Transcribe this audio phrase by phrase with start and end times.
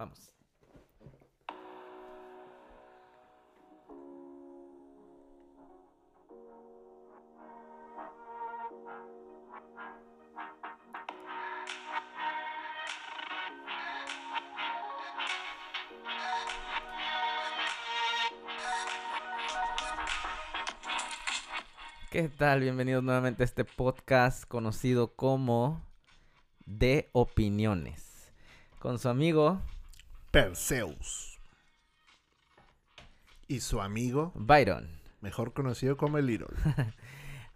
[0.00, 0.34] Vamos.
[22.10, 22.60] ¿Qué tal?
[22.60, 25.82] Bienvenidos nuevamente a este podcast conocido como
[26.64, 28.32] De Opiniones.
[28.78, 29.60] Con su amigo
[30.30, 31.40] Perseus.
[33.48, 35.00] Y su amigo, Byron.
[35.20, 36.46] mejor conocido como el Little.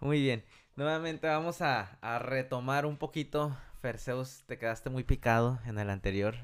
[0.01, 0.45] Muy bien.
[0.77, 3.57] Nuevamente vamos a, a retomar un poquito.
[3.81, 6.35] Perseus, te quedaste muy picado en el anterior.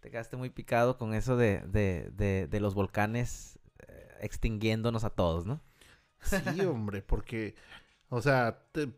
[0.00, 5.10] Te quedaste muy picado con eso de, de, de, de los volcanes eh, extinguiéndonos a
[5.10, 5.60] todos, ¿no?
[6.22, 7.54] Sí, hombre, porque,
[8.08, 8.88] o sea, te,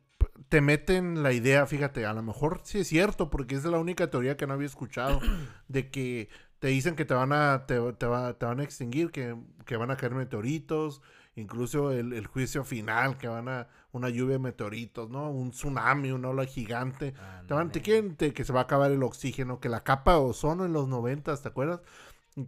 [0.49, 4.11] te meten la idea, fíjate, a lo mejor sí es cierto, porque es la única
[4.11, 5.21] teoría que no había escuchado,
[5.69, 6.29] de que
[6.63, 9.37] te dicen que te van a, te, te va- te van a extinguir, que,
[9.67, 11.03] que van a caer meteoritos,
[11.35, 15.29] incluso el, el juicio final, que van a una lluvia de meteoritos, ¿no?
[15.29, 17.15] Un tsunami, una ola gigante.
[17.49, 20.13] Te, van, te quieren te- que se va a acabar el oxígeno, que la capa
[20.13, 21.81] de ozono en los 90, ¿te acuerdas?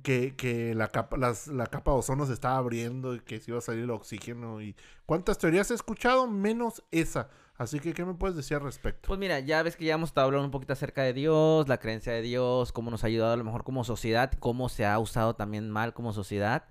[0.05, 3.51] Que, que la, capa, las- la capa de ozono se estaba abriendo y que se
[3.51, 4.63] iba a salir el oxígeno.
[4.63, 6.29] y ¿Cuántas teorías he escuchado?
[6.29, 7.29] Menos esa.
[7.57, 9.07] Así que, ¿qué me puedes decir al respecto?
[9.07, 11.79] Pues mira, ya ves que ya hemos estado hablando un poquito acerca de Dios, la
[11.79, 14.99] creencia de Dios, cómo nos ha ayudado a lo mejor como sociedad, cómo se ha
[14.99, 16.65] usado también mal como sociedad,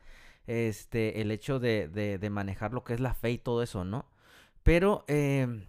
[0.46, 3.86] este, el hecho de, de- de manejar lo que es la fe y todo eso,
[3.86, 4.06] ¿no?
[4.64, 5.66] Pero, eh,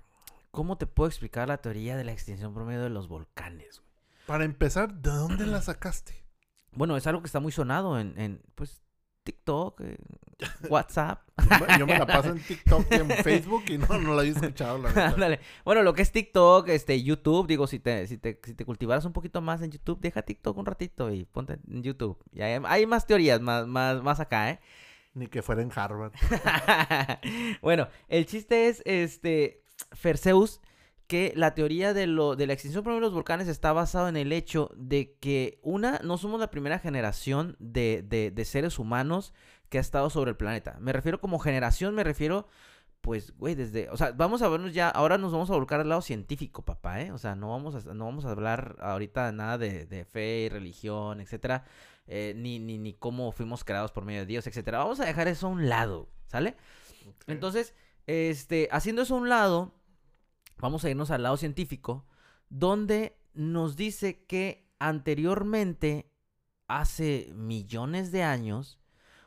[0.51, 3.79] ¿cómo te puedo explicar la teoría de la extinción promedio de los volcanes?
[3.81, 3.91] güey?
[4.27, 6.25] Para empezar, ¿de dónde la sacaste?
[6.73, 8.83] Bueno, es algo que está muy sonado en, en pues,
[9.25, 9.97] TikTok, eh,
[10.69, 11.22] WhatsApp.
[11.39, 14.20] Yo me, yo me la paso en TikTok y en Facebook y no, no la
[14.20, 14.91] había escuchado, la.
[14.91, 15.41] Ándale.
[15.64, 19.05] Bueno, lo que es TikTok, este, YouTube, digo, si te, si te, si te cultivaras
[19.05, 22.19] un poquito más en YouTube, deja TikTok un ratito y ponte en YouTube.
[22.33, 24.61] Y hay, hay más teorías, más, más, más acá, ¿eh?
[25.14, 26.12] Ni que fuera en Harvard.
[27.62, 29.63] bueno, el chiste es, este,
[30.02, 30.61] Perseus,
[31.07, 34.17] que la teoría de, lo, de la extinción promedio de los volcanes está basado en
[34.17, 39.35] el hecho de que, una, no somos la primera generación de, de, de seres humanos
[39.69, 40.77] que ha estado sobre el planeta.
[40.81, 42.48] Me refiero como generación, me refiero,
[43.01, 45.89] pues, güey, desde, o sea, vamos a vernos ya, ahora nos vamos a volcar al
[45.91, 47.13] lado científico, papá, ¿eh?
[47.13, 50.48] O sea, no vamos a, no vamos a hablar ahorita nada de, de fe y
[50.48, 51.64] religión, etcétera,
[52.07, 54.79] eh, ni, ni, ni cómo fuimos creados por medio de Dios, etcétera.
[54.79, 56.57] Vamos a dejar eso a un lado, ¿sale?
[57.27, 57.75] Entonces,
[58.07, 59.75] este, haciendo eso a un lado,
[60.59, 62.07] vamos a irnos al lado científico,
[62.48, 66.11] donde nos dice que anteriormente,
[66.67, 68.81] hace millones de años,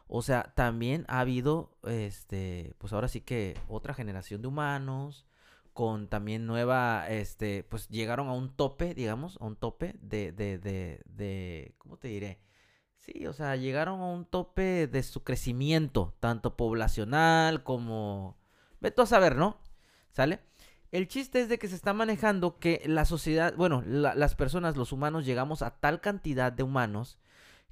[0.07, 5.25] o sea, también ha habido, este, pues ahora sí que otra generación de humanos,
[5.73, 10.57] con también nueva, este, pues llegaron a un tope, digamos, a un tope de, de,
[10.57, 12.41] de, de, ¿cómo te diré?
[12.97, 18.37] Sí, o sea, llegaron a un tope de su crecimiento, tanto poblacional como...
[18.79, 19.59] Ve a saber, ¿no?
[20.11, 20.39] ¿Sale?
[20.91, 24.77] El chiste es de que se está manejando que la sociedad, bueno, la- las personas,
[24.77, 27.17] los humanos, llegamos a tal cantidad de humanos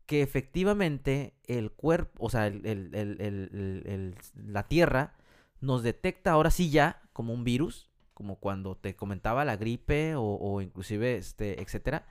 [0.06, 5.14] que efectivamente el cuerpo, o sea, el- la Tierra
[5.62, 10.24] nos detecta ahora sí ya como un virus, como cuando te comentaba la gripe o,
[10.24, 12.06] o inclusive, este, etcétera,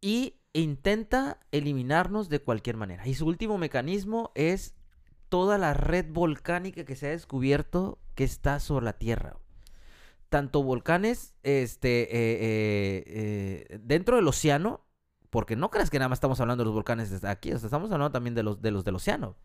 [0.00, 3.06] y intenta eliminarnos de cualquier manera.
[3.06, 4.74] Y su último mecanismo es
[5.32, 9.38] toda la red volcánica que se ha descubierto que está sobre la Tierra.
[10.28, 14.84] Tanto volcanes este, eh, eh, eh, dentro del océano,
[15.30, 18.34] porque no creas que nada más estamos hablando de los volcanes aquí, estamos hablando también
[18.34, 19.38] de los, de los del océano.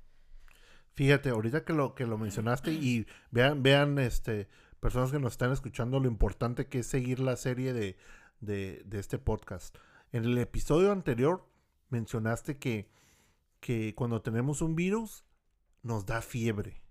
[0.92, 4.50] Fíjate, ahorita que lo, que lo mencionaste y vean, vean, este,
[4.82, 7.96] personas que nos están escuchando, lo importante que es seguir la serie de,
[8.42, 9.74] de, de este podcast.
[10.12, 11.48] En el episodio anterior
[11.88, 12.90] mencionaste que,
[13.62, 15.24] que cuando tenemos un virus
[15.84, 16.82] nos da fiebre.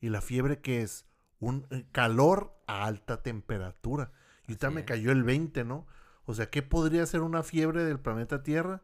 [0.00, 1.06] ¿Y la fiebre que es?
[1.38, 4.12] Un eh, calor a alta temperatura.
[4.46, 5.86] Y ahorita me cayó el 20, ¿no?
[6.24, 8.82] O sea, ¿qué podría ser una fiebre del planeta Tierra?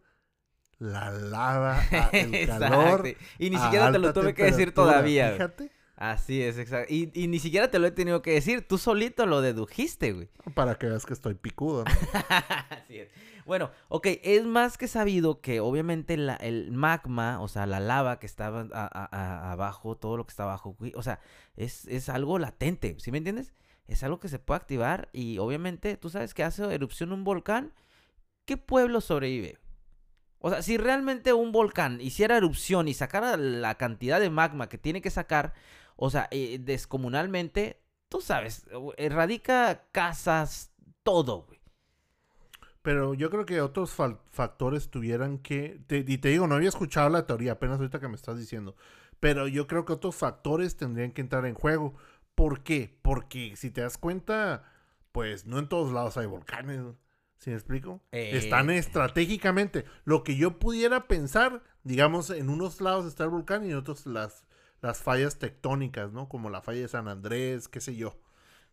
[0.79, 1.83] La lava,
[2.13, 3.07] el calor.
[3.39, 5.33] Y ni siquiera te lo tuve que decir todavía.
[5.33, 5.71] Fíjate.
[6.01, 6.93] Así es, exacto.
[6.93, 10.29] Y, y ni siquiera te lo he tenido que decir, tú solito lo dedujiste, güey.
[10.55, 11.85] Para que veas que estoy picudo.
[11.85, 11.91] ¿no?
[12.71, 13.11] Así es.
[13.45, 18.19] Bueno, ok, es más que sabido que obviamente la- el magma, o sea, la lava
[18.19, 21.21] que estaba a- a- a- abajo, todo lo que está abajo, güey, o sea,
[21.57, 23.53] es, es algo latente, ¿sí me entiendes?
[23.87, 27.75] Es algo que se puede activar y obviamente tú sabes que hace erupción un volcán,
[28.47, 29.59] ¿qué pueblo sobrevive?
[30.39, 34.79] O sea, si realmente un volcán hiciera erupción y sacara la cantidad de magma que
[34.79, 35.53] tiene que sacar,
[36.03, 38.65] o sea, eh, descomunalmente, tú sabes,
[38.97, 41.61] erradica casas, todo, güey.
[42.83, 45.83] Pero yo creo que otros factores tuvieran que...
[45.87, 48.75] te- y te digo, no había escuchado la teoría, apenas ahorita que me estás diciendo.
[49.21, 51.95] Pero yo creo que otros factores tendrían que entrar en juego.
[52.35, 52.99] ¿Por qué?
[53.03, 54.65] Porque si te das cuenta,
[55.13, 56.81] pues no en todos lados hay volcanes.
[57.37, 58.01] ¿Sí me explico?
[58.13, 58.31] Eh.
[58.39, 59.85] Están estratégicamente.
[60.05, 64.07] Lo que yo pudiera pensar, digamos, en unos lados está el volcán y en otros
[64.07, 64.47] las,
[64.83, 66.29] las fallas tectónicas, ¿no?
[66.29, 68.17] Como la falla de San Andrés, qué sé yo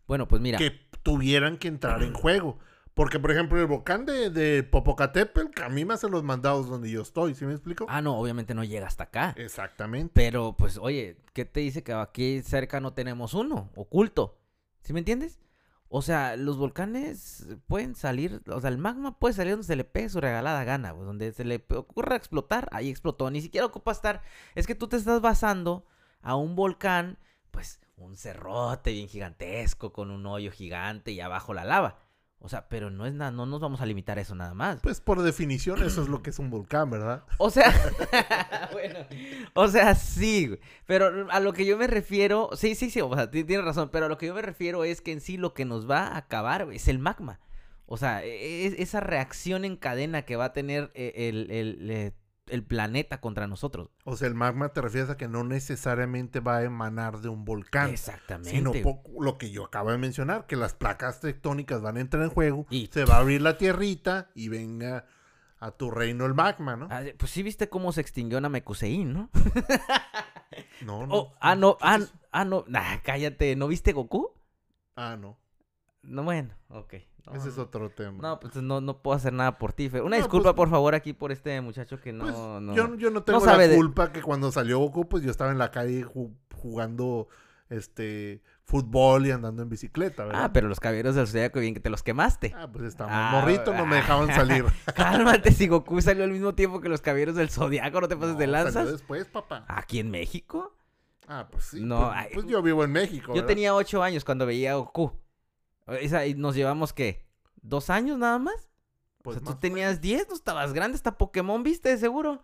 [0.08, 0.58] Bueno, pues mira.
[0.58, 0.72] que
[1.04, 2.60] tuvieran que entrar en juego.
[2.94, 6.90] Porque, por ejemplo, el volcán de, de Popocatépetl, a mí me hacen los mandados donde
[6.90, 7.86] yo estoy, ¿sí me explico?
[7.90, 9.36] Ah, no, obviamente no llega hasta acá.
[9.38, 10.12] Exactamente.
[10.16, 13.70] Pero, pues, oye, ¿qué te dice que aquí cerca no tenemos uno?
[13.76, 14.40] Oculto.
[14.82, 15.40] ¿Sí me entiendes?
[15.90, 19.84] O sea, los volcanes pueden salir, o sea, el magma puede salir donde se le
[19.84, 23.30] pegue su regalada gana, donde se le ocurra explotar, ahí explotó.
[23.30, 24.24] Ni siquiera ocupa estar.
[24.56, 25.86] Es que tú te estás basando
[26.22, 27.18] a un volcán,
[27.52, 32.00] pues, un cerrote bien gigantesco, con un hoyo gigante y abajo la lava.
[32.40, 34.80] O sea, pero no es nada, no nos vamos a limitar a eso nada más.
[34.84, 37.24] Pues por definición eso es lo que es un volcán, ¿verdad?
[37.40, 37.74] O sea,
[38.72, 39.00] bueno,
[39.56, 40.56] o sea, sí.
[40.86, 43.90] Pero a lo que yo me refiero, sí, sí, sí, o sea, ti- tienes razón,
[43.92, 46.08] pero a lo que yo me refiero es que en sí lo que nos va
[46.10, 47.40] a acabar es el magma.
[47.88, 51.90] O sea, e- e- esa reacción en cadena que va a tener eh, el, el,
[51.90, 52.12] eh,
[52.50, 53.90] el planeta contra nosotros.
[54.04, 57.46] O sea, el magma te refieres a que no necesariamente va a emanar de un
[57.46, 57.90] volcán.
[57.90, 58.50] Exactamente.
[58.80, 62.30] Sino lo que yo acabo de mencionar, que las placas tectónicas van a entrar en
[62.30, 65.06] juego, Y- se va a abrir la tierrita y venga
[65.60, 66.88] a tu reino el magma, ¿no?
[66.92, 69.30] Ah, pues sí viste cómo se extinguió Namekusein, ¿no?
[70.82, 71.14] No, no.
[71.14, 72.00] Oh, ah, no, ¿qué ah,
[72.32, 74.32] ah, no, nah, cállate, ¿no viste Goku?
[74.96, 75.38] Ah, no.
[76.02, 76.96] No, bueno, ok.
[77.28, 78.20] No, Ese es otro tema.
[78.22, 80.02] No, pues no, no puedo hacer nada por ti, Fer.
[80.02, 82.24] Una No, disculpa, pues- por favor, aquí por este muchacho que no...
[82.24, 82.74] Pues, no...
[82.74, 85.52] Yo, yo no tengo sabe la de- culpa que cuando salió Goku, pues yo estaba
[85.52, 87.28] en la calle ju- jugando
[87.70, 90.46] este fútbol y andando en bicicleta, ¿verdad?
[90.46, 92.54] Ah, pero los caballeros del Zodiaco, bien que te los quemaste.
[92.58, 94.66] Ah, pues estaba Ah, morrito, no me dejaban salir.
[94.96, 98.34] Cálmate, si Goku salió al mismo tiempo que los caballeros del Zodiaco, no te pases
[98.34, 98.92] No, de salió lanzas.
[98.92, 99.66] después, papá.
[99.68, 100.74] ¿Aquí en México?
[101.28, 101.82] Ah, pues sí.
[101.82, 103.28] No, pues, ay, pues yo vivo en México.
[103.28, 103.48] Yo ¿verdad?
[103.48, 105.12] tenía ocho años cuando veía a Goku.
[105.88, 107.26] Esa, y nos llevamos, ¿qué?
[107.62, 108.70] ¿Dos años nada más?
[109.24, 112.42] Pues o sea, más tú tenías diez, no estabas grande, hasta Pokémon viste, de seguro.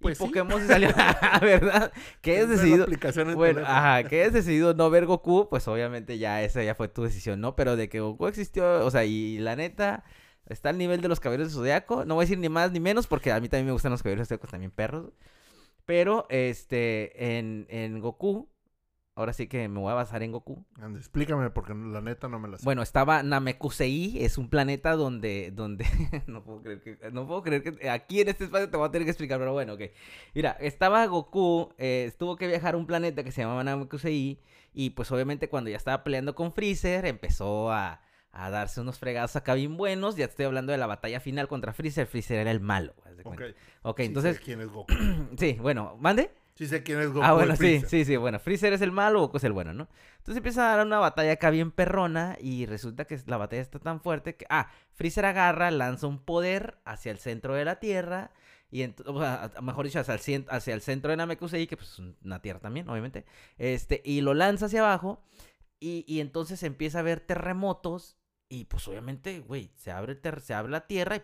[0.00, 0.26] Pues y sí.
[0.26, 0.88] Pokémon se salió,
[1.40, 1.92] ¿verdad?
[2.20, 2.86] ¿Qué Esa has es decidido?
[3.34, 7.02] Bueno, ajá, que has decidido no ver Goku, pues obviamente ya esa ya fue tu
[7.02, 7.56] decisión, ¿no?
[7.56, 10.04] Pero de que Goku existió, o sea, y la neta,
[10.46, 12.04] está al nivel de los caballeros del Zodiaco.
[12.04, 14.02] No voy a decir ni más ni menos, porque a mí también me gustan los
[14.02, 15.12] caballeros del Zodiaco, también perros.
[15.84, 18.48] Pero, este, en, en Goku,
[19.18, 20.64] ahora sí que me voy a basar en Goku.
[20.80, 22.64] Ande, explícame, porque la neta no me la sé.
[22.64, 25.84] Bueno, estaba Namekusei, es un planeta donde, donde,
[26.28, 28.92] no puedo creer que, no puedo creer que, aquí en este espacio te voy a
[28.92, 29.80] tener que explicar, pero bueno, ok.
[30.34, 34.40] Mira, estaba Goku, eh, tuvo que viajar a un planeta que se llamaba Namekusei,
[34.72, 38.00] y pues obviamente cuando ya estaba peleando con Freezer, empezó a,
[38.30, 41.72] a darse unos fregados acá bien buenos, ya estoy hablando de la batalla final contra
[41.72, 42.94] Freezer, Freezer era el malo.
[43.24, 43.42] ok.
[43.82, 44.94] Ok, Sí entonces, quién es Goku.
[45.38, 46.30] sí, bueno, mande.
[46.58, 47.22] Sí sé quién es Goku.
[47.22, 49.88] Ah, bueno, sí, sí, sí, bueno, Freezer es el malo, Goku es el bueno, ¿no?
[50.16, 53.78] Entonces empieza a dar una batalla acá bien perrona y resulta que la batalla está
[53.78, 58.32] tan fuerte que, ah, Freezer agarra, lanza un poder hacia el centro de la Tierra
[58.72, 61.90] y, o sea, mejor dicho, hacia el, cien- hacia el centro de Namekusei, que pues
[61.92, 63.24] es una Tierra también, obviamente,
[63.56, 65.22] este, y lo lanza hacia abajo
[65.78, 68.16] y, y entonces empieza a haber terremotos
[68.48, 71.16] y pues obviamente, güey, se abre, el ter- se abre la Tierra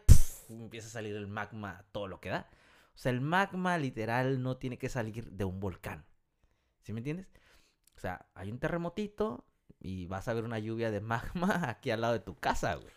[0.48, 2.48] y empieza a salir el magma, todo lo que da.
[2.94, 6.06] O sea, el magma literal no tiene que salir de un volcán.
[6.82, 7.28] ¿Sí me entiendes?
[7.96, 9.46] O sea, hay un terremotito
[9.80, 12.92] y vas a ver una lluvia de magma aquí al lado de tu casa, güey.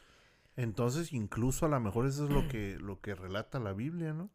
[0.56, 4.32] Entonces, incluso a lo mejor eso es lo que, lo que relata la Biblia, ¿no?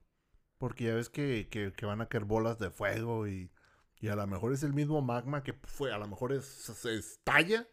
[0.59, 3.51] Porque ya ves que, que, que van a caer bolas de fuego y,
[4.01, 6.95] y a lo mejor es el mismo magma que fue, a lo mejor es, se
[6.95, 7.67] estalla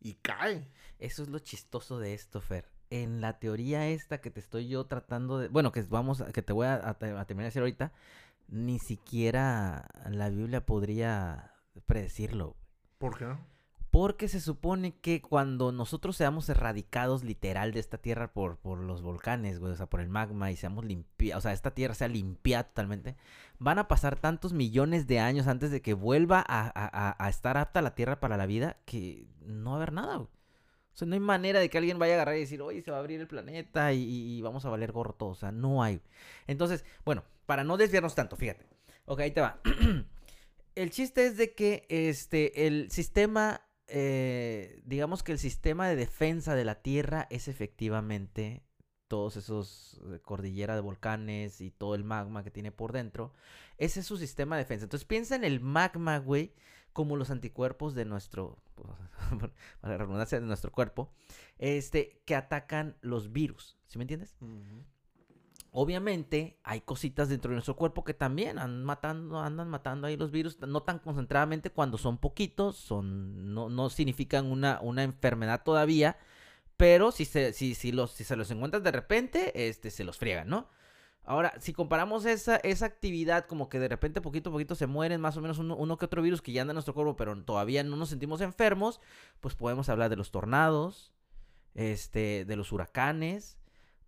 [0.00, 0.68] y cae.
[0.98, 2.71] Eso es lo chistoso de esto, Fer.
[2.94, 5.48] En la teoría esta que te estoy yo tratando de...
[5.48, 7.92] Bueno, que vamos, a- que te voy a, a a terminar de decir ahorita,
[8.48, 11.54] ni siquiera la Biblia podría
[11.86, 12.54] predecirlo.
[12.98, 13.40] ¿Por qué no?
[13.90, 19.02] Porque se supone que cuando nosotros seamos erradicados literal de esta tierra por, por los
[19.02, 22.08] volcanes, güey, o sea, por el magma y seamos limpiados, o sea, esta tierra sea
[22.08, 23.16] limpiada totalmente,
[23.58, 27.28] van a pasar tantos millones de años antes de que vuelva a, a- a- a
[27.28, 30.28] estar apta la tierra para la vida que no va a haber nada, güey.
[30.94, 32.90] O sea, no hay manera de que alguien vaya a agarrar y decir, oye, se
[32.90, 35.30] va a abrir el planeta y, vamos a valer gorro todo.
[35.30, 36.02] O sea, no hay.
[36.46, 38.66] Entonces, bueno, para no desviarnos tanto, fíjate.
[39.06, 39.60] Ok, ahí te va.
[40.74, 46.54] el chiste es de que este, el sistema, eh, digamos que el sistema de defensa
[46.54, 48.62] de la Tierra es efectivamente
[49.08, 53.34] todos esos eh, cordillera de volcanes y todo el magma que tiene por dentro.
[53.76, 54.84] Ese es su sistema de defensa.
[54.84, 56.54] Entonces piensa en el magma, güey,
[56.92, 58.58] como los anticuerpos de nuestro,
[59.80, 61.12] para la redundancia de nuestro cuerpo,
[61.58, 64.36] este, que atacan los virus, ¿sí me entiendes?
[65.70, 70.30] Obviamente hay cositas dentro de nuestro cuerpo que también andan matando, andan matando ahí los
[70.30, 76.18] virus, no tan concentradamente cuando son poquitos, son, no, no significan una, una enfermedad todavía,
[76.76, 80.18] pero si se, si, si los, si se los encuentran de repente, este, se los
[80.18, 80.68] friegan, ¿no?
[81.24, 85.20] Ahora, si comparamos esa, esa actividad, como que de repente poquito a poquito se mueren
[85.20, 87.84] más o menos uno, que otro virus que ya anda en nuestro cuerpo, pero todavía
[87.84, 89.00] no nos sentimos enfermos,
[89.40, 91.12] pues podemos hablar de los tornados,
[91.74, 93.56] este, de los huracanes,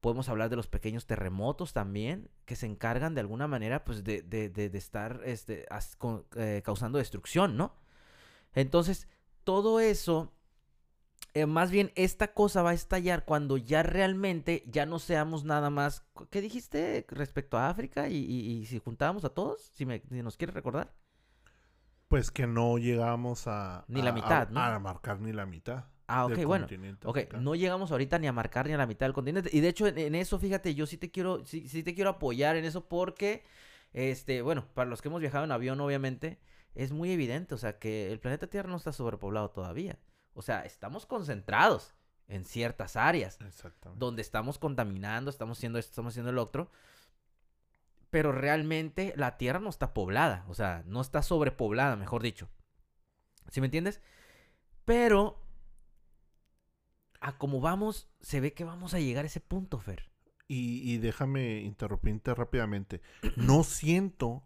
[0.00, 4.21] podemos hablar de los pequeños terremotos también, que se encargan de alguna manera, pues, de,
[4.23, 5.66] de, de, estar este,
[6.37, 7.76] eh, causando destrucción, ¿no?
[8.54, 9.09] Entonces,
[9.44, 10.33] todo eso
[11.37, 15.68] eh, más bien esta cosa va a estallar cuando ya realmente ya no seamos nada
[15.68, 16.06] más.
[16.30, 19.73] ¿Qué dijiste respecto a África y, si juntábamos a todos?
[19.75, 20.94] Si, me, nos quieres recordar.
[22.06, 23.85] Pues que no llegamos a...
[23.88, 24.61] Ni la mitad, ¿no?
[24.61, 25.87] A marcar ni la mitad.
[26.06, 26.68] Ah, ok, bueno.
[27.04, 29.50] Ok, no llegamos ahorita ni a marcar ni a la mitad del continente.
[29.52, 32.54] Y de hecho, en, eso, fíjate, yo sí te quiero, sí, sí te quiero apoyar
[32.54, 33.42] en eso porque,
[33.92, 36.38] este, bueno, para los que hemos viajado en avión, obviamente,
[36.76, 39.99] es muy evidente, o sea, que el planeta Tierra no está sobrepoblado todavía.
[40.34, 41.94] O sea, estamos concentrados
[42.28, 43.38] en ciertas áreas.
[43.96, 46.70] Donde estamos contaminando, estamos haciendo esto, estamos haciendo el otro.
[48.10, 50.44] Pero realmente la Tierra no está poblada.
[50.48, 52.48] O sea, no está sobrepoblada, mejor dicho.
[53.50, 54.00] ¿Sí me entiendes?
[54.84, 55.40] Pero
[57.20, 60.10] a como vamos, se ve que vamos a llegar a ese punto, Fer.
[60.46, 63.00] Y, y déjame interrumpirte rápidamente.
[63.36, 64.42] No siento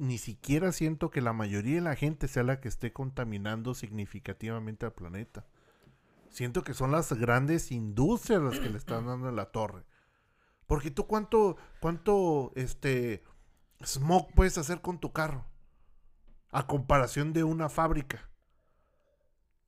[0.00, 4.86] ni siquiera siento que la mayoría de la gente sea la que esté contaminando significativamente
[4.86, 5.46] al planeta.
[6.30, 9.84] Siento que son las grandes industrias las que le están dando la torre.
[10.66, 13.24] Porque tú cuánto, cuánto, este,
[13.84, 15.44] smog puedes hacer con tu carro.
[16.50, 18.30] A comparación de una fábrica.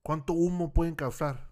[0.03, 1.51] ¿Cuánto humo pueden causar?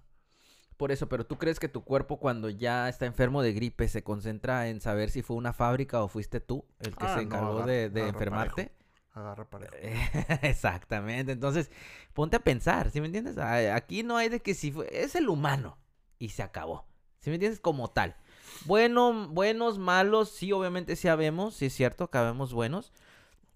[0.81, 4.03] Por eso, pero tú crees que tu cuerpo cuando ya está enfermo de gripe se
[4.03, 7.67] concentra en saber si fue una fábrica o fuiste tú el que ah, se encargó
[7.67, 8.73] de, enfermarte.
[9.13, 9.75] Agarra parejo.
[10.41, 11.33] Exactamente.
[11.33, 11.71] Entonces,
[12.15, 13.37] ponte a pensar, ¿sí me entiendes?
[13.37, 15.77] Aquí no hay de que si fue, es el humano
[16.19, 16.87] y se acabó.
[17.19, 17.61] ¿Sí me entiendes?
[17.61, 18.17] Como tal.
[18.65, 22.95] Bueno, buenos, malos, sí, obviamente sí sabemos, sí es cierto, cabemos buenos.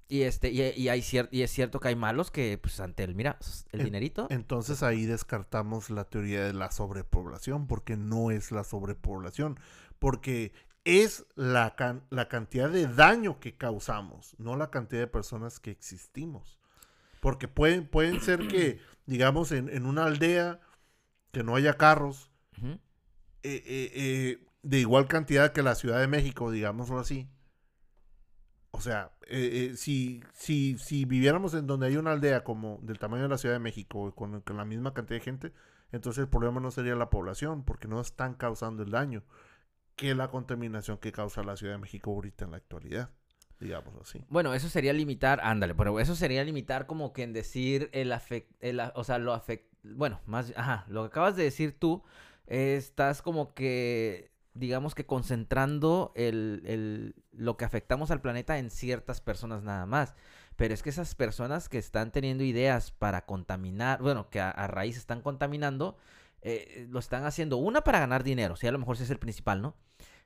[0.06, 3.38] Y este, y, hay y es cierto que hay malos que, pues, ante el, mira,
[3.72, 4.26] el dinerito.
[4.30, 9.58] Entonces ahí descartamos la teoría de la sobrepoblación, porque no es la sobrepoblación,
[9.98, 10.52] porque
[10.84, 11.74] es la,
[12.10, 16.58] la cantidad de daño que causamos, no la cantidad de personas que existimos.
[17.20, 20.60] Porque pueden, pueden ser que, digamos, en, una aldea
[21.32, 22.30] que no haya carros,
[22.62, 22.78] eh,
[23.42, 27.28] eh, eh, de igual cantidad que la Ciudad de México, digámoslo así,
[28.74, 32.98] o sea, eh, eh, si, si, si viviéramos en donde hay una aldea como del
[32.98, 35.52] tamaño de la Ciudad de México, con, la misma cantidad de gente,
[35.92, 39.22] entonces el problema no sería la población, porque no están causando el daño
[39.94, 43.10] que la contaminación que causa la Ciudad de México ahorita en la actualidad.
[43.60, 44.24] Digamos así.
[44.28, 48.50] Bueno, eso sería limitar, ándale, pero eso sería limitar como que en decir el afect,
[48.58, 52.02] el, o sea, lo afect, bueno, más, ajá, lo que acabas de decir tú,
[52.48, 59.62] estás como que digamos que concentrando el, lo que afectamos al planeta en ciertas personas
[59.62, 60.14] nada más.
[60.56, 64.96] Pero es que esas personas que están teniendo ideas para contaminar, bueno, que a, raíz
[64.96, 65.96] están contaminando,
[66.42, 69.18] eh, lo están haciendo, una para ganar dinero, si a lo mejor ese es el
[69.18, 69.76] principal, ¿no?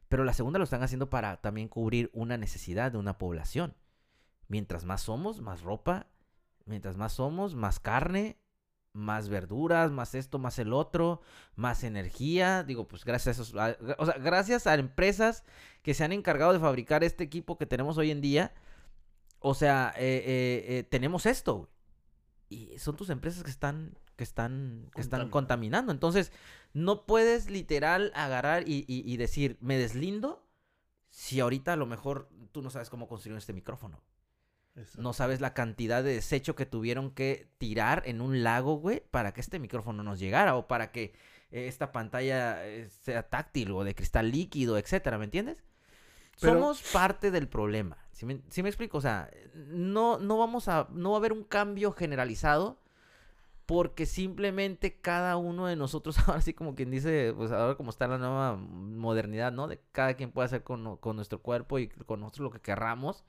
[0.09, 3.75] Pero la segunda lo están haciendo para también cubrir una necesidad de una población.
[4.49, 6.07] Mientras más somos, más ropa.
[6.65, 8.37] Mientras más somos, más carne,
[8.93, 11.21] más verduras, más esto, más el otro,
[11.57, 12.65] más energía.
[12.65, 13.55] Digo, pues gracias a esos,
[13.99, 15.45] o sea, gracias a empresas
[15.83, 18.55] que se han encargado de fabricar este equipo que tenemos hoy en día.
[19.41, 21.71] O sea, eh, eh, eh, tenemos esto.
[22.49, 25.93] Y son tus empresas que están, que están, que están contaminando.
[25.93, 26.33] Entonces,
[26.73, 30.49] no puedes literal agarrar y, y decir, me deslindo
[31.11, 34.03] si ahorita a lo mejor tú no sabes cómo construir este micrófono.
[34.97, 39.33] No sabes la cantidad de desecho que tuvieron que tirar en un lago, güey, para
[39.33, 41.15] que este micrófono nos llegara o para que
[41.51, 45.59] eh, esta pantalla eh, sea táctil o de cristal líquido, etcétera, ¿me entiendes?
[46.37, 47.99] Somos parte del problema.
[48.13, 48.99] ¿Sí me, explico?
[48.99, 50.89] O sea, no, no vamos a.
[50.93, 52.81] No va a haber un cambio generalizado.
[53.67, 58.09] Porque simplemente cada uno de nosotros, ahora sí como quien dice, pues ahora como está
[58.09, 59.69] la nueva modernidad, ¿no?
[59.69, 63.27] De cada quien puede hacer con, con nuestro cuerpo y con nosotros lo que querramos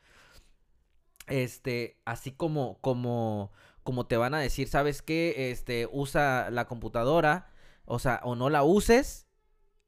[1.29, 3.51] este, así como, como,
[3.83, 5.51] como te van a decir, ¿sabes qué?
[5.51, 7.51] Este, usa la computadora,
[7.85, 9.27] o sea, o no la uses,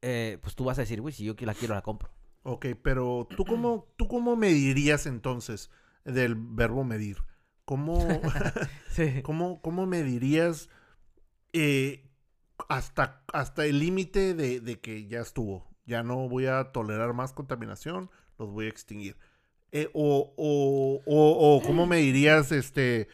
[0.02, 2.10] eh, pues tú vas a decir, güey, si yo la quiero, la compro.
[2.44, 5.70] Ok, pero ¿tú cómo, ¿tú cómo medirías entonces
[6.04, 7.18] del verbo medir?
[7.64, 7.96] ¿cómo,
[8.90, 9.22] Sí.
[9.22, 10.68] cómo, cómo me dirías
[11.52, 12.10] eh,
[12.68, 15.70] hasta, hasta el límite de, de que ya estuvo?
[15.86, 19.16] Ya no voy a tolerar más contaminación, los voy a extinguir.
[19.72, 23.08] Eh, o, o, o, cómo me dirías este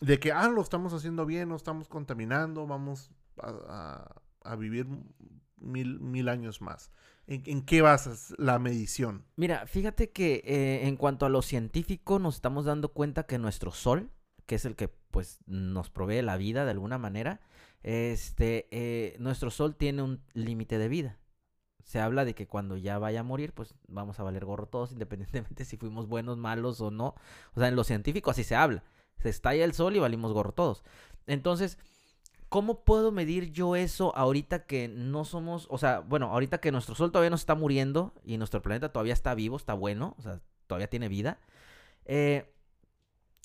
[0.00, 4.22] de que ah lo estamos haciendo bien, no estamos contaminando, vamos a, a-
[4.52, 4.86] a vivir
[5.56, 6.90] mil, mil años más.
[7.26, 9.24] ¿En, en qué basas la medición?
[9.36, 13.70] Mira, fíjate que eh, en cuanto a lo científico nos estamos dando cuenta que nuestro
[13.70, 14.10] sol,
[14.46, 17.40] que es el que pues nos provee la vida de alguna manera,
[17.82, 21.19] este, eh, nuestro sol tiene un límite de vida.
[21.90, 24.92] Se habla de que cuando ya vaya a morir, pues vamos a valer gorro todos,
[24.96, 27.14] independientemente si fuimos buenos, malos o no.
[27.54, 28.84] O sea, en lo científico así se habla.
[29.18, 30.84] Se estalla el sol y valimos gorro todos.
[31.26, 31.78] Entonces,
[32.48, 36.94] ¿cómo puedo medir yo eso ahorita que no somos, o sea, bueno, ahorita que nuestro
[36.94, 40.40] sol todavía no está muriendo y nuestro planeta todavía está vivo, está bueno, o sea,
[40.68, 41.38] todavía tiene vida?
[42.06, 42.46] Eh,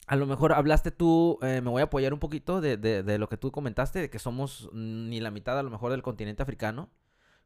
[0.07, 3.17] a lo mejor hablaste tú, eh, me voy a apoyar un poquito de, de- de
[3.17, 6.43] lo que tú comentaste, de que somos ni la mitad a lo mejor del continente
[6.43, 6.89] africano.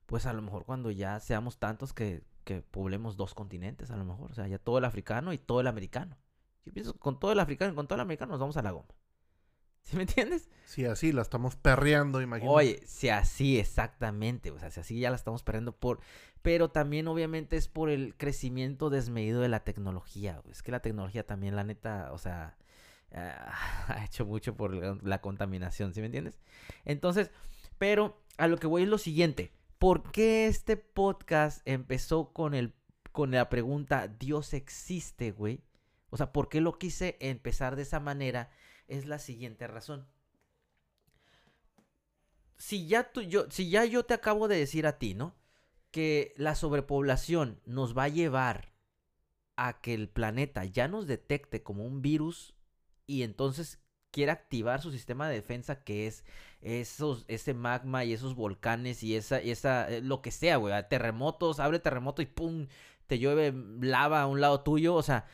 [0.09, 4.05] Pues a lo mejor cuando ya seamos tantos que, que poblemos dos continentes, a lo
[4.05, 4.31] mejor.
[4.31, 6.17] O sea, ya todo el africano y todo el americano.
[6.65, 8.63] Yo pienso que con todo el africano y con todo el americano nos vamos a
[8.63, 8.89] la goma.
[9.83, 10.49] ¿Sí me entiendes?
[10.65, 12.51] Si así la estamos perreando, imagínate.
[12.51, 15.99] Oye, si así exactamente, o sea, si así ya la estamos perdiendo por...
[16.41, 20.41] Pero también obviamente es por el crecimiento desmedido de la tecnología.
[20.49, 22.57] Es que la tecnología también, la neta, o sea,
[23.13, 26.39] ah, ha hecho mucho por la, la contaminación, ¿sí me entiendes?
[26.83, 27.29] Entonces,
[27.77, 29.51] pero a lo que voy es lo siguiente.
[29.79, 32.75] ¿Por qué este podcast empezó con, el,
[33.11, 35.63] con la pregunta, ¿Dios existe, güey?
[36.11, 38.51] O sea, ¿por qué lo quise empezar de esa manera?
[38.87, 40.07] Es la siguiente razón
[42.59, 45.35] si ya tú, yo, si ya yo te acabo de decir a ti, ¿no?
[45.91, 48.73] Que la sobrepoblación nos va a llevar
[49.55, 52.53] a que el planeta ya nos detecte como un virus
[53.07, 53.79] y entonces
[54.11, 56.23] quiera activar su sistema de defensa que es
[56.61, 60.73] esos, ese magma y esos volcanes y esa, y esa, eh, lo que sea, güey,
[60.89, 62.67] terremotos, abre terremoto y pum,
[63.07, 65.25] te llueve lava a un lado tuyo, o sea,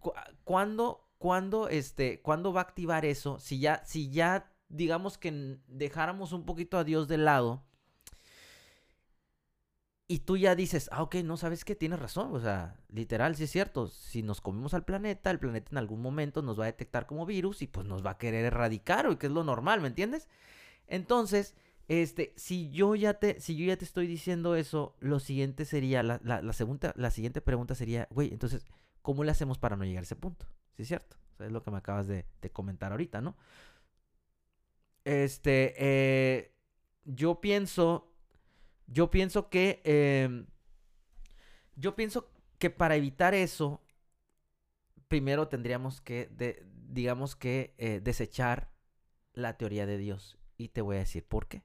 [0.00, 0.12] cu-
[0.44, 3.38] ¿cuándo, este, cuándo va a activar eso?
[3.38, 7.64] Si ya, si ya, digamos que dejáramos un poquito a Dios de lado
[10.10, 11.76] y tú ya dices, ah, ok, no, ¿sabes qué?
[11.76, 15.68] Tienes razón, o sea, literal, sí es cierto, si nos comemos al planeta, el planeta
[15.70, 18.46] en algún momento nos va a detectar como virus y pues nos va a querer
[18.46, 20.26] erradicar, güey, que es lo normal, ¿me entiendes?
[20.86, 21.54] Entonces,
[21.88, 26.02] este, si yo ya te, si yo ya te estoy diciendo eso, lo siguiente sería,
[26.02, 28.64] la, la, segunda, la siguiente pregunta sería, güey, entonces,
[29.02, 30.46] ¿cómo le hacemos para no llegar a ese punto?
[30.74, 33.36] Sí es cierto, o es lo que me acabas de, de comentar ahorita, ¿no?
[35.04, 36.54] Este, eh,
[37.04, 38.07] yo pienso,
[38.88, 40.46] yo pienso que, em,
[41.76, 43.82] yo pienso que para evitar eso,
[45.08, 48.70] primero tendríamos que, de- digamos que, eh, desechar
[49.34, 50.38] la teoría de Dios.
[50.56, 51.62] Y te voy a decir por qué.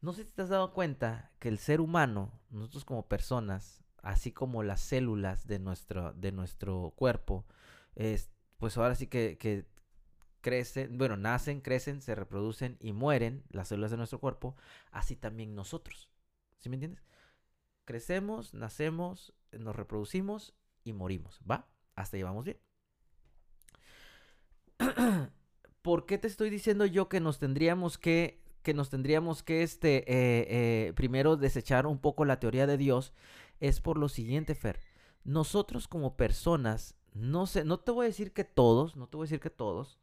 [0.00, 4.32] No sé si te has dado cuenta que el ser humano, nosotros como personas, así
[4.32, 7.46] como las células de nuestro, de nuestro cuerpo,
[7.94, 9.66] es, pues ahora sí que, que
[10.44, 14.54] crecen, bueno, nacen, crecen, se reproducen y mueren las células de nuestro cuerpo,
[14.90, 16.10] así también nosotros.
[16.58, 17.02] ¿Sí me entiendes?
[17.86, 20.54] Crecemos, nacemos, nos reproducimos
[20.84, 21.66] y morimos, ¿va?
[21.94, 22.58] Hasta ahí vamos bien.
[25.82, 29.96] ¿Por qué te estoy diciendo yo que nos tendríamos que, que nos tendríamos que, este,
[30.00, 33.14] eh, eh, primero desechar un poco la teoría de Dios?
[33.60, 34.78] Es por lo siguiente, Fer.
[35.24, 39.24] Nosotros como personas, no sé, no te voy a decir que todos, no te voy
[39.24, 39.98] a decir que todos,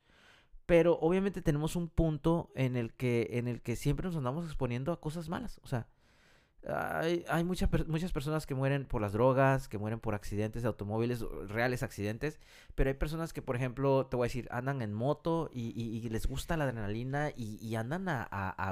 [0.72, 4.94] pero obviamente tenemos un punto en el que, en el que siempre nos andamos exponiendo
[4.94, 5.60] a cosas malas.
[5.66, 5.90] O sea,
[6.66, 10.70] hay, hay mucha muchas personas que mueren por las drogas, que mueren por accidentes de
[10.70, 12.40] automóviles, reales accidentes,
[12.74, 16.26] pero hay personas que, por ejemplo, te voy a decir, andan en moto y, les
[16.26, 18.24] gusta la adrenalina y, andan a,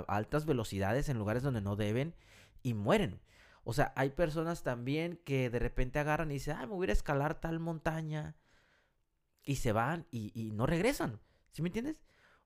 [0.08, 2.16] altas velocidades en lugares donde no deben
[2.64, 3.20] y mueren.
[3.66, 6.94] O sea, hay personas también que de repente agarran y dicen, ah, me voy a
[6.94, 8.38] escalar tal montaña
[9.44, 11.20] y se van y no regresan.
[11.52, 12.04] ¿Sí me entiendes?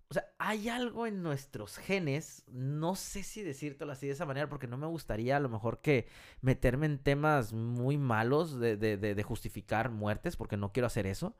[0.09, 4.49] O sea, hay algo en nuestros genes, no sé si decírtelo así de esa manera,
[4.49, 6.07] porque no me gustaría a lo mejor que
[6.41, 11.07] meterme en temas muy malos de, de- de- de justificar muertes, porque no quiero hacer
[11.07, 11.35] eso.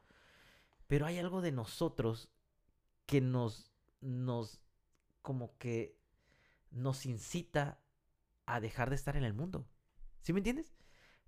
[0.87, 2.29] Pero hay algo de nosotros
[3.05, 3.71] que nos,
[4.01, 4.61] nos,
[5.21, 5.97] como que
[6.71, 7.79] nos incita
[8.45, 9.67] a dejar de estar en el mundo.
[10.21, 10.73] ¿Sí me entiendes?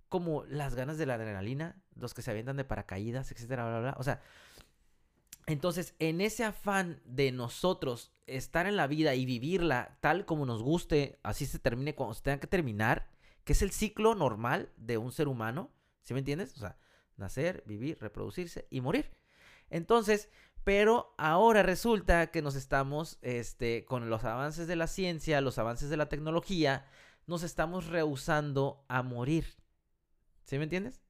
[0.08, 3.90] Como las ganas de la adrenalina, los que se avientan de paracaídas, etcétera, bla, bla,
[3.92, 3.96] bla.
[4.00, 4.22] O sea,
[5.46, 10.62] entonces, en ese afán de nosotros estar en la vida y vivirla tal como nos
[10.62, 13.08] guste, así se termine cuando se tenga que terminar,
[13.44, 15.70] que es el ciclo normal de un ser humano,
[16.02, 16.56] ¿sí me entiendes?
[16.56, 16.76] O sea,
[17.16, 19.12] nacer, vivir, reproducirse y morir.
[19.70, 20.28] Entonces,
[20.64, 25.90] pero ahora resulta que nos estamos, este, con los avances de la ciencia, los avances
[25.90, 26.86] de la tecnología,
[27.28, 29.46] nos estamos rehusando a morir.
[30.42, 31.02] ¿Sí me entiendes?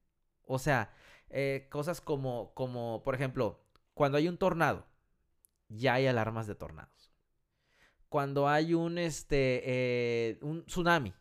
[0.45, 0.93] O sea,
[1.31, 3.66] eh, cosas como, como, por ejemplo,
[3.97, 4.87] cuando hay un tornado,
[5.71, 7.15] ya hay alarmas de tornados.
[8.11, 11.15] Cuando hay un, este, eh, un tsunami,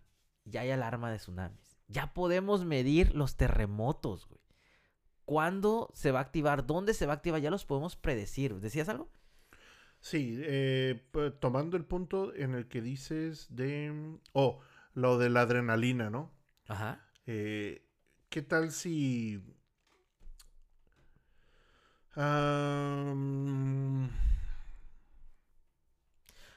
[0.44, 1.78] ya hay alarma de tsunamis.
[1.88, 4.42] Ya podemos medir los terremotos, güey.
[5.24, 6.68] ¿Cuándo se va a activar?
[6.68, 7.40] ¿Dónde se va a activar?
[7.40, 8.60] Ya los podemos predecir.
[8.60, 9.10] ¿Decías algo?
[10.02, 11.02] Sí, eh,
[11.40, 14.20] tomando el punto en el que dices de...
[14.34, 14.60] Oh,
[14.94, 16.30] lo de la adrenalina, ¿no?
[16.68, 17.08] Ajá.
[17.26, 17.88] Eh,
[18.28, 19.42] ¿Qué tal si...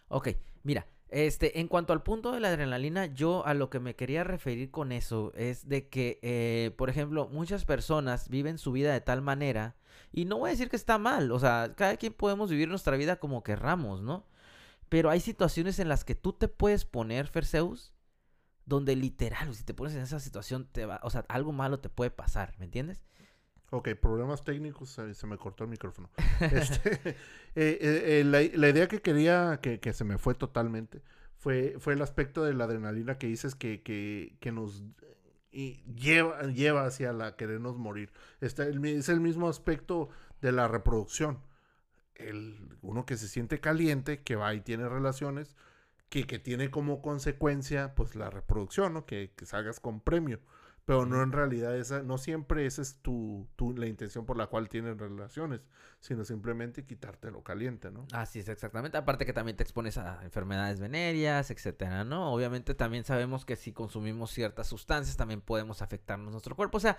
[0.08, 0.28] Ok,
[0.62, 4.24] mira, este, en cuanto al punto de la adrenalina, yo a lo que me quería
[4.24, 9.00] referir con eso es de que, eh, por ejemplo, muchas personas viven su vida de
[9.00, 9.76] tal manera,
[10.12, 12.96] y no voy a decir que está mal, o sea, cada quien podemos vivir nuestra
[12.96, 14.26] vida como querramos, ¿no?
[14.88, 17.94] Pero hay situaciones en las que tú te puedes poner, Ferseus,
[18.66, 21.88] donde literal, si te pones en esa situación, te va, o sea, algo malo te
[21.90, 23.02] puede pasar, ¿me entiendes?
[23.70, 26.10] Ok, problemas técnicos, se, me cortó el micrófono.
[26.40, 27.14] Este, eh,
[27.54, 31.02] eh, eh, la, idea que quería, que, se me fue totalmente,
[31.36, 34.84] fue, fue el aspecto de la adrenalina que dices que, que, nos
[35.52, 38.10] lleva, lleva hacia la querernos morir.
[38.40, 40.08] Este, es el mismo aspecto
[40.40, 41.40] de la reproducción.
[42.14, 45.56] El, uno que se siente caliente, que va y tiene relaciones,
[46.08, 49.04] que, que tiene como consecuencia pues la reproducción, ¿no?
[49.04, 50.40] Que, que salgas con premio.
[50.88, 54.46] Pero no en realidad esa, no siempre esa es tu, tu, la intención por la
[54.46, 55.60] cual tienes relaciones,
[56.00, 58.06] sino simplemente quitarte lo caliente, ¿no?
[58.14, 58.96] Así es, exactamente.
[58.96, 62.32] Aparte que también te expones a enfermedades venéreas, etcétera, ¿no?
[62.32, 66.78] Obviamente también sabemos que si consumimos ciertas sustancias también podemos afectarnos nuestro cuerpo.
[66.78, 66.98] O sea,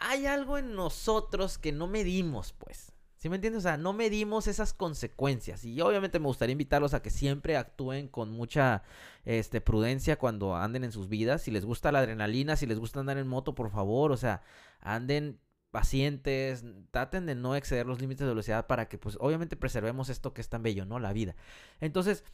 [0.00, 2.92] hay algo en nosotros que no medimos, pues.
[3.20, 3.58] ¿Sí me entiendes?
[3.58, 5.62] O sea, no medimos esas consecuencias.
[5.66, 8.82] Y obviamente me gustaría invitarlos a que siempre actúen con mucha
[9.26, 11.42] este, prudencia cuando anden en sus vidas.
[11.42, 14.40] Si les gusta la adrenalina, si les gusta andar en moto, por favor, o sea,
[14.80, 15.38] anden
[15.70, 20.32] pacientes, traten de no exceder los límites de velocidad para que, pues, obviamente preservemos esto
[20.32, 20.98] que es tan bello, ¿no?
[20.98, 21.36] La vida.
[21.82, 22.24] Entonces,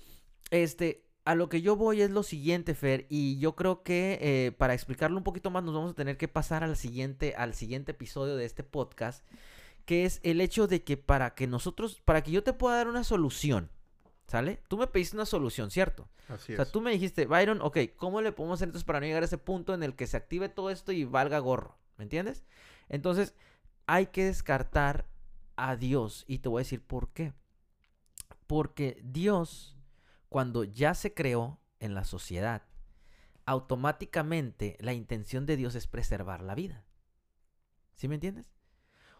[0.52, 4.52] este, a lo que yo voy es lo siguiente, Fer, y yo creo que eh,
[4.52, 7.90] para explicarlo un poquito más nos vamos a tener que pasar al siguiente, al siguiente
[7.90, 9.24] episodio de este podcast
[9.86, 12.88] que es el hecho de que para que nosotros, para que yo te pueda dar
[12.88, 13.70] una solución,
[14.26, 14.60] ¿sale?
[14.68, 16.08] Tú me pediste una solución, ¿cierto?
[16.28, 16.58] Así es.
[16.58, 19.22] O sea, tú me dijiste, Byron, ok, ¿cómo le podemos hacer entonces para no llegar
[19.22, 21.78] a ese punto en el que se active todo esto y valga gorro?
[21.96, 22.44] ¿Me entiendes?
[22.88, 23.34] Entonces,
[23.86, 25.06] hay que descartar
[25.54, 27.32] a Dios y te voy a decir por qué.
[28.48, 29.76] Porque Dios,
[30.28, 32.62] cuando ya se creó en la sociedad,
[33.44, 36.84] automáticamente la intención de Dios es preservar la vida.
[37.94, 38.55] ¿Sí me entiendes?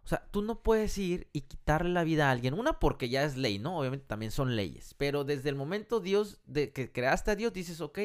[0.07, 2.55] O sea, tú no puedes ir y quitarle la vida a alguien.
[2.55, 3.77] Una porque ya es ley, ¿no?
[3.77, 4.95] Obviamente también son leyes.
[4.95, 7.99] Pero desde el momento Dios, de que creaste a Dios, dices, ok,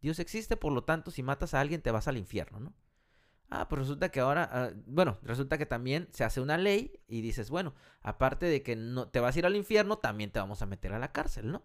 [0.00, 2.72] Dios existe, por lo tanto, si matas a alguien te vas al infierno, ¿no?
[3.48, 7.20] Ah, pues resulta que ahora, ah, bueno, resulta que también se hace una ley y
[7.20, 10.62] dices, bueno, aparte de que no te vas a ir al infierno, también te vamos
[10.62, 11.64] a meter a la cárcel, ¿no?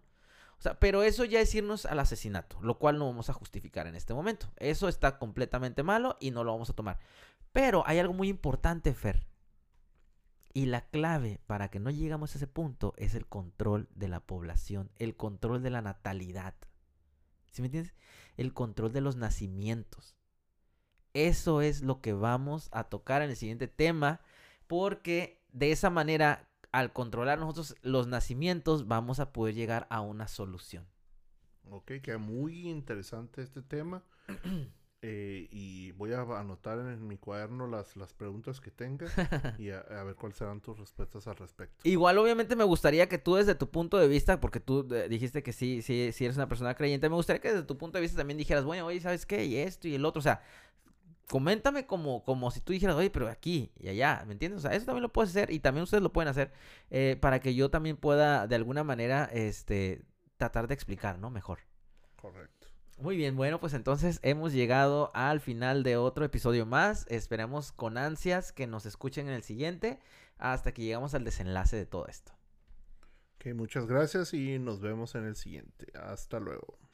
[0.57, 3.85] O sea, pero eso ya es irnos al asesinato, lo cual no vamos a justificar
[3.85, 4.47] en este momento.
[4.55, 6.97] Eso está completamente malo y no lo vamos a tomar.
[7.53, 9.27] Pero hay algo muy importante, Fer.
[10.55, 14.21] Y la clave para que no lleguemos a ese punto es el control de la
[14.21, 16.55] población, el control de la natalidad.
[17.51, 17.93] ¿Sí me entiendes?
[18.37, 20.15] El control de los nacimientos.
[21.13, 24.21] Eso es lo que vamos a tocar en el siguiente tema,
[24.67, 30.29] porque de esa manera, al controlar nosotros los nacimientos, vamos a poder llegar a una
[30.29, 30.87] solución.
[31.69, 34.03] Ok, queda muy interesante este tema.
[35.07, 39.05] Eh, y voy a anotar en mi cuaderno las, las preguntas que tenga
[39.59, 41.87] y a, ver cuáles serán tus respuestas al respecto.
[41.87, 45.43] Igual, obviamente, me gustaría que tú, desde tu punto de vista, porque tú eh, dijiste
[45.43, 48.01] que sí, sí, sí eres una persona creyente, me gustaría que desde tu punto de
[48.01, 49.45] vista también dijeras, bueno, oye, ¿sabes qué?
[49.45, 50.41] Y esto y el otro, o sea,
[51.29, 54.57] coméntame como, como si tú dijeras, oye, pero aquí y allá, ¿me entiendes?
[54.57, 56.51] O sea, eso también lo puedes hacer y también ustedes lo pueden hacer
[56.89, 60.01] eh, para que yo también pueda, de alguna manera, este,
[60.37, 61.29] tratar de explicar, ¿no?
[61.29, 61.59] Mejor.
[62.15, 62.54] Correcto.
[62.97, 67.05] Muy bien, bueno, pues entonces hemos llegado al final de otro episodio más.
[67.09, 69.99] Esperamos con ansias que nos escuchen en el siguiente
[70.37, 72.31] hasta que llegamos al desenlace de todo esto.
[73.35, 75.91] Ok, muchas gracias y nos vemos en el siguiente.
[75.93, 76.84] Hasta luego.